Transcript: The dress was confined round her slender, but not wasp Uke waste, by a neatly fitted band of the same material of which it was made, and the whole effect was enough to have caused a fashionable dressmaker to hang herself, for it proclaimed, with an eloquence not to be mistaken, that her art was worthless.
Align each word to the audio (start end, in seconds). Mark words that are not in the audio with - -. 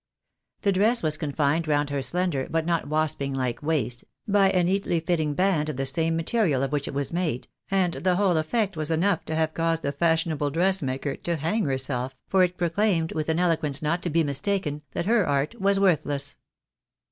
The 0.61 0.71
dress 0.71 1.03
was 1.03 1.15
confined 1.15 1.67
round 1.67 1.91
her 1.91 2.01
slender, 2.01 2.47
but 2.49 2.65
not 2.65 2.87
wasp 2.87 3.21
Uke 3.21 3.61
waste, 3.61 4.03
by 4.27 4.49
a 4.49 4.63
neatly 4.63 4.99
fitted 4.99 5.35
band 5.35 5.69
of 5.69 5.77
the 5.77 5.85
same 5.85 6.15
material 6.15 6.63
of 6.63 6.71
which 6.71 6.87
it 6.87 6.93
was 6.95 7.13
made, 7.13 7.47
and 7.69 7.93
the 7.93 8.15
whole 8.15 8.35
effect 8.37 8.75
was 8.75 8.89
enough 8.89 9.23
to 9.25 9.35
have 9.35 9.53
caused 9.53 9.85
a 9.85 9.91
fashionable 9.91 10.49
dressmaker 10.49 11.15
to 11.17 11.35
hang 11.35 11.65
herself, 11.65 12.15
for 12.27 12.41
it 12.43 12.57
proclaimed, 12.57 13.11
with 13.11 13.29
an 13.29 13.37
eloquence 13.37 13.83
not 13.83 14.01
to 14.01 14.09
be 14.09 14.23
mistaken, 14.23 14.81
that 14.93 15.05
her 15.05 15.23
art 15.27 15.61
was 15.61 15.79
worthless. 15.79 16.37